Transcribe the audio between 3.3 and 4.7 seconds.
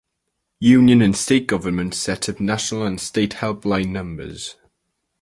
helpline numbers.